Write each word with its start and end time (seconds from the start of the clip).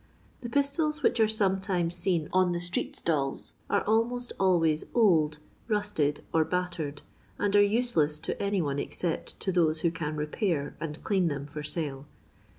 The 0.41 0.49
pistols 0.49 1.03
which 1.03 1.19
are 1.19 1.27
sometimes 1.27 1.93
seen 1.95 2.27
on 2.33 2.53
the 2.53 2.57
stree^stal!s 2.57 3.53
are 3.69 3.83
almost 3.83 4.33
always 4.39 4.83
old, 4.95 5.37
rusted, 5.67 6.23
or 6.33 6.43
bat 6.43 6.71
tered, 6.79 7.01
and 7.37 7.55
are 7.55 7.59
useleu 7.61 8.19
to 8.23 8.41
any 8.41 8.63
one 8.63 8.79
except 8.79 9.39
to 9.41 9.51
those 9.51 9.81
who 9.81 9.91
can 9.91 10.15
repair 10.15 10.75
and 10.79 11.03
clean 11.03 11.27
them 11.27 11.45
for 11.45 11.61
sale. 11.61 12.07